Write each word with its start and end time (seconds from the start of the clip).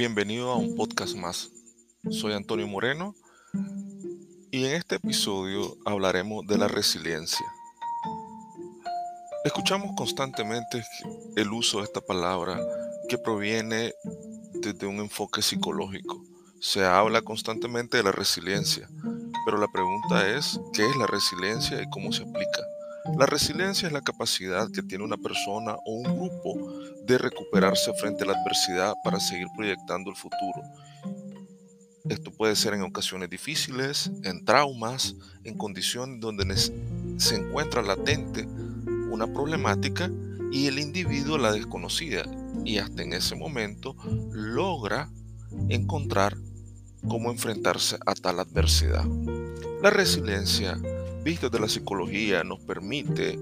Bienvenido 0.00 0.50
a 0.50 0.56
un 0.56 0.76
podcast 0.76 1.14
más. 1.14 1.50
Soy 2.08 2.32
Antonio 2.32 2.66
Moreno 2.66 3.14
y 4.50 4.64
en 4.64 4.76
este 4.76 4.94
episodio 4.94 5.76
hablaremos 5.84 6.46
de 6.46 6.56
la 6.56 6.68
resiliencia. 6.68 7.44
Escuchamos 9.44 9.90
constantemente 9.98 10.82
el 11.36 11.52
uso 11.52 11.80
de 11.80 11.84
esta 11.84 12.00
palabra 12.00 12.58
que 13.10 13.18
proviene 13.18 13.92
desde 14.54 14.86
un 14.86 15.00
enfoque 15.00 15.42
psicológico. 15.42 16.24
Se 16.62 16.82
habla 16.82 17.20
constantemente 17.20 17.98
de 17.98 18.04
la 18.04 18.12
resiliencia, 18.12 18.88
pero 19.44 19.58
la 19.58 19.68
pregunta 19.68 20.26
es, 20.34 20.58
¿qué 20.72 20.88
es 20.88 20.96
la 20.96 21.08
resiliencia 21.08 21.82
y 21.82 21.90
cómo 21.90 22.10
se 22.10 22.22
aplica? 22.22 22.62
La 23.18 23.26
resiliencia 23.26 23.86
es 23.86 23.92
la 23.92 24.02
capacidad 24.02 24.70
que 24.70 24.82
tiene 24.82 25.04
una 25.04 25.16
persona 25.16 25.74
o 25.84 25.92
un 25.92 26.02
grupo 26.02 26.54
de 27.04 27.18
recuperarse 27.18 27.92
frente 27.94 28.24
a 28.24 28.28
la 28.28 28.34
adversidad 28.34 28.94
para 29.02 29.18
seguir 29.18 29.48
proyectando 29.56 30.10
el 30.10 30.16
futuro. 30.16 30.62
Esto 32.08 32.30
puede 32.30 32.56
ser 32.56 32.74
en 32.74 32.82
ocasiones 32.82 33.30
difíciles, 33.30 34.10
en 34.24 34.44
traumas, 34.44 35.16
en 35.44 35.56
condiciones 35.56 36.20
donde 36.20 36.56
se 36.56 37.36
encuentra 37.36 37.82
latente 37.82 38.46
una 39.10 39.26
problemática 39.26 40.10
y 40.52 40.66
el 40.66 40.78
individuo 40.78 41.38
la 41.38 41.52
desconocida 41.52 42.24
y 42.64 42.78
hasta 42.78 43.02
en 43.02 43.12
ese 43.12 43.34
momento 43.36 43.96
logra 44.32 45.10
encontrar 45.68 46.36
cómo 47.08 47.30
enfrentarse 47.30 47.96
a 48.04 48.14
tal 48.14 48.40
adversidad. 48.40 49.04
La 49.82 49.90
resiliencia 49.90 50.78
vista 51.22 51.48
de 51.48 51.60
la 51.60 51.68
psicología 51.68 52.42
nos 52.44 52.60
permite 52.60 53.38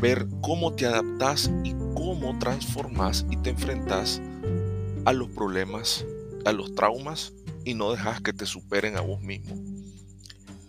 ver 0.00 0.26
cómo 0.40 0.74
te 0.74 0.86
adaptas 0.86 1.50
y 1.64 1.72
cómo 1.94 2.38
transformas 2.38 3.26
y 3.30 3.36
te 3.36 3.50
enfrentas 3.50 4.20
a 5.04 5.12
los 5.12 5.28
problemas, 5.28 6.04
a 6.44 6.52
los 6.52 6.74
traumas 6.74 7.32
y 7.64 7.74
no 7.74 7.92
dejas 7.92 8.20
que 8.20 8.32
te 8.32 8.46
superen 8.46 8.96
a 8.96 9.00
vos 9.00 9.20
mismo. 9.20 9.54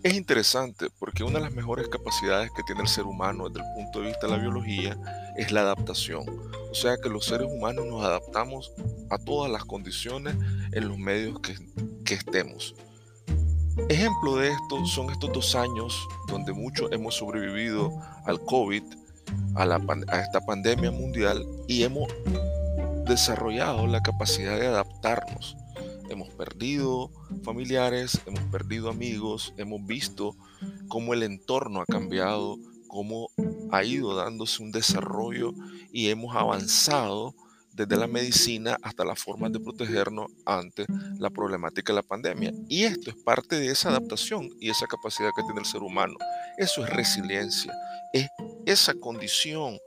Es 0.04 0.16
interesante 0.16 0.88
porque 1.00 1.24
una 1.24 1.40
de 1.40 1.46
las 1.46 1.54
mejores 1.54 1.88
capacidades 1.88 2.52
que 2.56 2.64
tiene 2.64 2.82
el 2.82 2.88
ser 2.88 3.06
humano 3.06 3.50
desde 3.50 3.66
el 3.66 3.74
punto 3.76 4.02
de 4.02 4.08
vista 4.08 4.28
de 4.28 4.34
la 4.34 4.40
biología 4.40 4.98
es 5.38 5.52
la 5.52 5.62
adaptación. 5.62 6.26
O 6.70 6.76
sea 6.76 6.98
que 6.98 7.08
los 7.08 7.26
seres 7.26 7.48
humanos 7.50 7.86
nos 7.86 8.04
adaptamos 8.04 8.74
a 9.10 9.18
todas 9.18 9.50
las 9.50 9.64
condiciones 9.64 10.36
en 10.74 10.90
los 10.90 10.98
medios 10.98 11.40
que 11.40 12.14
estemos. 12.14 12.76
Ejemplo 13.90 14.36
de 14.36 14.52
esto 14.52 14.86
son 14.86 15.10
estos 15.10 15.32
dos 15.34 15.56
años 15.56 16.08
donde 16.28 16.54
muchos 16.54 16.92
hemos 16.92 17.16
sobrevivido 17.16 17.92
al 18.24 18.40
COVID, 18.40 18.84
a, 19.56 19.66
la, 19.66 19.82
a 20.10 20.20
esta 20.20 20.42
pandemia 20.46 20.92
mundial 20.92 21.44
y 21.68 21.84
hemos 21.84 22.08
desarrollado 23.08 23.88
la 23.88 24.02
capacidad 24.02 24.60
de 24.60 24.68
adaptarnos. 24.68 25.58
Hemos 26.10 26.30
perdido 26.30 27.10
familiares, 27.44 28.22
hemos 28.28 28.44
perdido 28.52 28.90
amigos, 28.90 29.54
hemos 29.58 29.84
visto 29.88 30.36
cómo 30.88 31.16
el 31.16 31.24
entorno 31.24 31.82
ha 31.82 31.86
cambiado, 31.86 32.58
cómo 32.88 33.30
ha 33.72 33.84
ido 33.84 34.16
dándose 34.16 34.62
un 34.62 34.72
desarrollo 34.72 35.52
y 35.92 36.10
hemos 36.10 36.36
avanzado 36.36 37.34
desde 37.74 37.98
la 37.98 38.08
medicina 38.08 38.78
hasta 38.82 39.04
las 39.04 39.20
formas 39.20 39.52
de 39.52 39.60
protegernos 39.60 40.32
ante 40.46 40.86
la 41.18 41.30
problemática 41.30 41.92
de 41.92 41.98
la 41.98 42.04
pandemia. 42.04 42.54
Y 42.70 42.84
esto 42.84 43.10
es 43.10 43.16
parte 43.18 43.60
de 43.60 43.68
esa 43.68 43.90
adaptación 43.90 44.50
y 44.60 44.70
esa 44.70 44.88
capacidad 44.88 45.32
que 45.36 45.44
tiene 45.44 45.60
el 45.60 45.66
ser 45.66 45.82
humano. 45.82 46.16
Eso 46.58 46.84
es 46.84 46.90
resiliencia, 46.90 47.74
es 48.14 48.28
esa 48.66 48.94
condición 48.94 49.80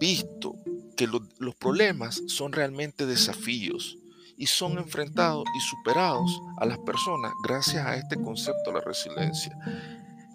visto 0.00 0.54
que 0.96 1.06
los 1.06 1.54
problemas 1.56 2.22
son 2.26 2.52
realmente 2.52 3.06
desafíos 3.06 3.96
y 4.36 4.46
son 4.46 4.78
enfrentados 4.78 5.44
y 5.54 5.60
superados 5.60 6.40
a 6.58 6.64
las 6.64 6.78
personas 6.78 7.30
gracias 7.46 7.86
a 7.86 7.96
este 7.96 8.16
concepto 8.16 8.70
de 8.70 8.78
la 8.78 8.80
resiliencia. 8.80 9.54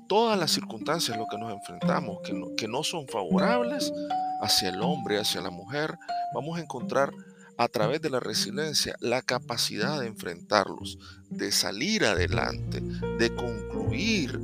Todas 0.08 0.38
las 0.38 0.52
circunstancias 0.52 1.18
a 1.18 1.20
las 1.20 1.28
que 1.30 1.40
nos 1.40 1.52
enfrentamos 1.52 2.20
que 2.24 2.32
no, 2.32 2.56
que 2.56 2.68
no 2.68 2.84
son 2.84 3.08
favorables, 3.08 3.92
hacia 4.42 4.70
el 4.70 4.82
hombre, 4.82 5.20
hacia 5.20 5.42
la 5.42 5.50
mujer, 5.50 5.98
vamos 6.34 6.58
a 6.58 6.62
encontrar 6.62 7.12
a 7.58 7.68
través 7.68 8.02
de 8.02 8.10
la 8.10 8.20
resiliencia 8.20 8.96
la 9.00 9.22
capacidad 9.22 10.00
de 10.02 10.08
enfrentarlos, 10.08 10.98
de 11.30 11.52
salir 11.52 12.06
adelante, 12.06 12.82
de 13.18 13.34
concluir 13.34 14.40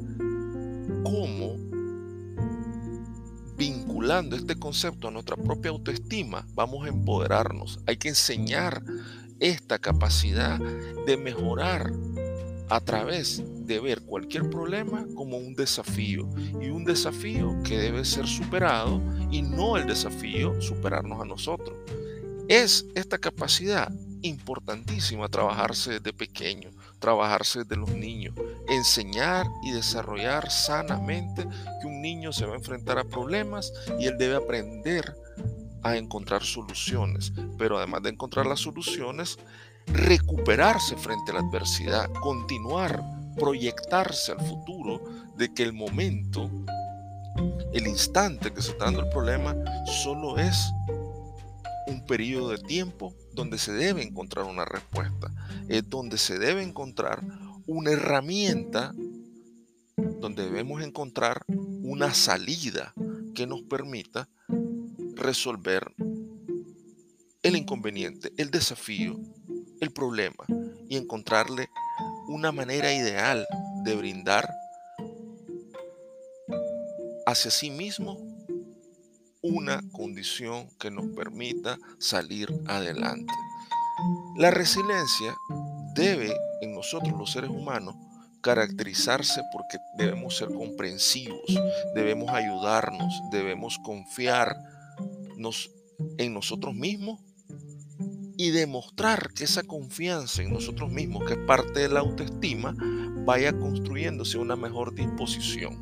cómo 1.04 1.58
vinculando 3.58 4.36
este 4.36 4.56
concepto 4.56 5.08
a 5.08 5.12
nuestra 5.12 5.36
propia 5.36 5.70
autoestima, 5.70 6.48
vamos 6.56 6.86
a 6.86 6.90
empoderarnos. 6.90 7.80
Hay 7.86 7.98
que 7.98 8.10
enseñar 8.10 8.82
esta 9.40 9.78
capacidad 9.78 10.60
de 11.06 11.18
mejorar 11.18 11.92
a 12.70 12.80
través 12.80 13.44
de 13.66 13.80
ver 13.80 14.02
cualquier 14.02 14.50
problema 14.50 15.06
como 15.16 15.38
un 15.38 15.56
desafío 15.56 16.30
y 16.60 16.70
un 16.70 16.84
desafío 16.84 17.56
que 17.64 17.78
debe 17.78 18.04
ser 18.06 18.28
superado 18.28 19.02
y 19.30 19.42
no 19.42 19.78
el 19.78 19.88
desafío 19.88 20.60
superarnos 20.62 21.22
a 21.22 21.26
nosotros. 21.26 21.78
Es 22.48 22.86
esta 22.96 23.18
capacidad 23.18 23.92
importantísima 24.24 25.30
trabajarse 25.30 25.94
desde 25.94 26.14
pequeño, 26.14 26.72
trabajarse 27.00 27.60
desde 27.60 27.78
los 27.78 27.90
niños, 27.92 28.36
enseñar 28.68 29.48
y 29.64 29.72
desarrollar 29.72 30.52
sanamente 30.52 31.48
que 31.82 31.88
un 31.88 32.02
niño 32.02 32.32
se 32.34 32.46
va 32.46 32.54
a 32.54 32.58
enfrentar 32.58 33.00
a 33.00 33.04
problemas 33.04 33.72
y 34.00 34.06
él 34.06 34.18
debe 34.18 34.36
aprender 34.36 35.16
a 35.84 35.98
encontrar 35.98 36.44
soluciones, 36.44 37.34
pero 37.58 37.78
además 37.78 38.04
de 38.04 38.10
encontrar 38.10 38.46
las 38.46 38.60
soluciones, 38.60 39.40
recuperarse 39.88 40.96
frente 40.96 41.32
a 41.32 41.36
la 41.36 41.40
adversidad, 41.40 42.12
continuar 42.22 43.21
proyectarse 43.36 44.32
al 44.32 44.42
futuro 44.46 45.02
de 45.38 45.54
que 45.54 45.64
el 45.64 45.74
momento, 45.74 46.50
el 47.74 47.88
instante 47.88 48.54
que 48.54 48.62
se 48.62 48.72
está 48.72 48.86
dando 48.86 49.02
el 49.02 49.10
problema, 49.10 49.56
solo 50.04 50.38
es 50.38 50.72
un 51.88 52.06
periodo 52.06 52.50
de 52.50 52.58
tiempo 52.58 53.14
donde 53.34 53.58
se 53.58 53.74
debe 53.74 54.04
encontrar 54.04 54.46
una 54.46 54.66
respuesta, 54.66 55.32
es 55.68 55.90
donde 55.90 56.18
se 56.18 56.38
debe 56.40 56.64
encontrar 56.64 57.24
una 57.66 57.92
herramienta, 57.92 58.94
donde 59.96 60.44
debemos 60.44 60.84
encontrar 60.84 61.44
una 61.48 62.14
salida 62.14 62.94
que 63.34 63.48
nos 63.48 63.62
permita 63.64 64.28
resolver 65.16 65.94
el 67.44 67.56
inconveniente, 67.56 68.32
el 68.38 68.52
desafío, 68.52 69.20
el 69.80 69.92
problema 69.92 70.46
y 70.90 70.98
encontrarle 70.98 71.70
una 72.32 72.52
manera 72.52 72.94
ideal 72.94 73.46
de 73.84 73.96
brindar 73.96 74.50
hacia 77.26 77.52
sí 77.52 77.70
mismo 77.70 78.18
una 79.42 79.82
condición 79.92 80.70
que 80.80 80.92
nos 80.92 81.08
permita 81.16 81.78
salir 82.00 82.48
adelante. 82.68 83.34
La 84.38 84.52
resiliencia 84.52 85.36
debe 85.94 86.34
en 86.62 86.74
nosotros 86.74 87.14
los 87.18 87.32
seres 87.32 87.50
humanos 87.50 87.96
caracterizarse 88.42 89.42
porque 89.52 89.78
debemos 89.98 90.38
ser 90.38 90.50
comprensivos, 90.50 91.42
debemos 91.94 92.30
ayudarnos, 92.30 93.22
debemos 93.32 93.78
confiar 93.80 94.56
en 96.18 96.34
nosotros 96.34 96.74
mismos 96.74 97.20
y 98.42 98.50
demostrar 98.50 99.34
que 99.36 99.44
esa 99.44 99.62
confianza 99.62 100.42
en 100.42 100.52
nosotros 100.52 100.92
mismos, 100.92 101.26
que 101.26 101.34
es 101.34 101.40
parte 101.46 101.82
de 101.82 101.90
la 101.90 102.00
autoestima, 102.00 102.74
vaya 103.24 103.54
construyéndose 103.54 104.40
una 104.40 104.56
mejor 104.56 104.96
disposición, 104.96 105.78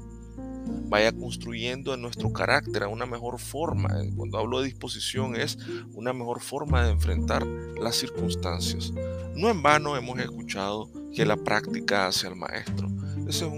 vaya 0.89 1.13
construyendo 1.13 1.93
en 1.93 2.01
nuestro 2.01 2.33
carácter 2.33 2.85
una 2.87 3.05
mejor 3.05 3.39
forma. 3.39 3.95
Cuando 4.13 4.38
hablo 4.38 4.59
de 4.59 4.65
disposición 4.65 5.38
es 5.38 5.57
una 5.94 6.11
mejor 6.11 6.41
forma 6.41 6.83
de 6.83 6.91
enfrentar 6.91 7.47
las 7.47 7.95
circunstancias. 7.95 8.91
No 9.35 9.50
en 9.50 9.63
vano 9.63 9.95
hemos 9.95 10.19
escuchado 10.19 10.91
que 11.15 11.25
la 11.25 11.38
práctica 11.38 12.07
hace 12.07 12.27
al 12.27 12.35
maestro. 12.35 12.89
Esa 13.25 13.45
es 13.45 13.53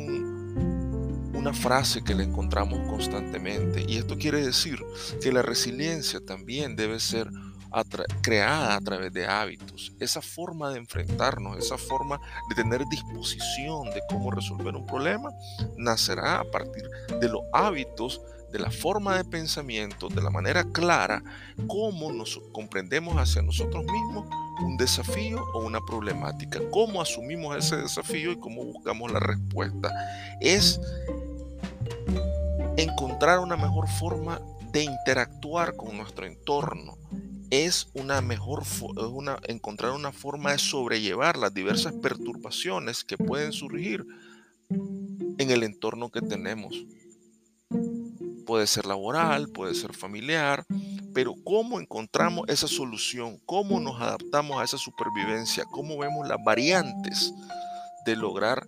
una 1.33 1.53
frase 1.55 2.03
que 2.03 2.13
le 2.13 2.25
encontramos 2.25 2.87
constantemente 2.87 3.83
y 3.87 3.97
esto 3.97 4.15
quiere 4.19 4.45
decir 4.45 4.77
que 5.23 5.31
la 5.31 5.41
resiliencia 5.41 6.23
también 6.23 6.75
debe 6.75 6.99
ser 6.99 7.31
creada 8.21 8.75
a 8.75 8.81
través 8.81 9.13
de 9.13 9.25
hábitos. 9.25 9.93
Esa 9.99 10.21
forma 10.21 10.69
de 10.69 10.79
enfrentarnos, 10.79 11.57
esa 11.57 11.77
forma 11.77 12.19
de 12.49 12.55
tener 12.55 12.85
disposición 12.89 13.89
de 13.91 14.01
cómo 14.09 14.31
resolver 14.31 14.75
un 14.75 14.85
problema, 14.85 15.31
nacerá 15.77 16.39
a 16.39 16.43
partir 16.43 16.83
de 17.19 17.29
los 17.29 17.41
hábitos, 17.53 18.21
de 18.51 18.59
la 18.59 18.69
forma 18.69 19.15
de 19.15 19.23
pensamiento, 19.23 20.09
de 20.09 20.21
la 20.21 20.29
manera 20.29 20.65
clara, 20.65 21.23
cómo 21.67 22.11
nos 22.11 22.41
comprendemos 22.51 23.15
hacia 23.15 23.41
nosotros 23.41 23.85
mismos 23.85 24.27
un 24.61 24.75
desafío 24.75 25.41
o 25.53 25.65
una 25.65 25.79
problemática, 25.79 26.59
cómo 26.69 27.01
asumimos 27.01 27.55
ese 27.57 27.77
desafío 27.77 28.33
y 28.33 28.39
cómo 28.39 28.65
buscamos 28.65 29.11
la 29.11 29.21
respuesta. 29.21 29.89
Es 30.41 30.81
encontrar 32.75 33.39
una 33.39 33.55
mejor 33.55 33.87
forma 33.87 34.41
de 34.73 34.83
interactuar 34.83 35.75
con 35.75 35.97
nuestro 35.97 36.25
entorno 36.25 36.97
es 37.51 37.89
una 37.93 38.21
mejor 38.21 38.63
una, 39.11 39.37
encontrar 39.43 39.91
una 39.91 40.13
forma 40.13 40.53
de 40.53 40.57
sobrellevar 40.57 41.37
las 41.37 41.53
diversas 41.53 41.93
perturbaciones 41.93 43.03
que 43.03 43.17
pueden 43.17 43.51
surgir 43.51 44.05
en 44.69 45.51
el 45.51 45.63
entorno 45.63 46.09
que 46.09 46.21
tenemos. 46.21 46.73
Puede 48.45 48.67
ser 48.67 48.85
laboral, 48.85 49.49
puede 49.49 49.75
ser 49.75 49.93
familiar, 49.93 50.65
pero 51.13 51.35
¿cómo 51.43 51.81
encontramos 51.81 52.47
esa 52.47 52.67
solución? 52.67 53.37
¿Cómo 53.45 53.81
nos 53.81 54.01
adaptamos 54.01 54.59
a 54.59 54.63
esa 54.63 54.77
supervivencia? 54.77 55.65
¿Cómo 55.65 55.97
vemos 55.97 56.27
las 56.27 56.41
variantes 56.43 57.33
de 58.05 58.15
lograr 58.15 58.65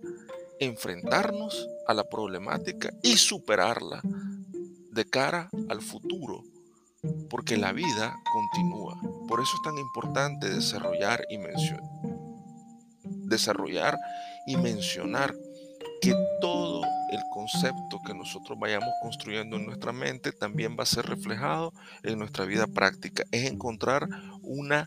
enfrentarnos 0.60 1.68
a 1.86 1.94
la 1.94 2.04
problemática 2.04 2.92
y 3.02 3.16
superarla 3.16 4.02
de 4.02 5.04
cara 5.06 5.48
al 5.70 5.80
futuro? 5.80 6.44
Porque 7.28 7.56
la 7.56 7.72
vida 7.72 8.16
continúa. 8.32 8.98
Por 9.28 9.40
eso 9.40 9.56
es 9.56 9.62
tan 9.62 9.78
importante 9.78 10.48
desarrollar 10.48 11.24
y 11.30 11.38
mencionar, 11.38 11.90
desarrollar 13.02 13.98
y 14.46 14.56
mencionar 14.56 15.34
que 16.00 16.14
todo 16.40 16.82
el 17.10 17.20
concepto 17.32 18.00
que 18.04 18.12
nosotros 18.12 18.58
vayamos 18.58 18.90
construyendo 19.00 19.56
en 19.56 19.64
nuestra 19.64 19.92
mente 19.92 20.32
también 20.32 20.76
va 20.78 20.82
a 20.82 20.86
ser 20.86 21.06
reflejado 21.06 21.72
en 22.02 22.18
nuestra 22.18 22.44
vida 22.44 22.66
práctica. 22.66 23.24
Es 23.30 23.50
encontrar 23.50 24.08
una 24.42 24.86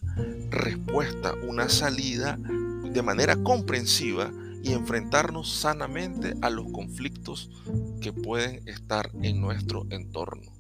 respuesta, 0.49 1.33
una 1.47 1.69
salida 1.69 2.37
de 2.37 3.01
manera 3.01 3.35
comprensiva 3.37 4.31
y 4.63 4.73
enfrentarnos 4.73 5.51
sanamente 5.51 6.35
a 6.41 6.49
los 6.49 6.71
conflictos 6.71 7.49
que 8.01 8.13
pueden 8.13 8.67
estar 8.67 9.09
en 9.21 9.41
nuestro 9.41 9.85
entorno. 9.89 10.56